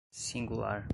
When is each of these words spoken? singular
singular 0.11 0.83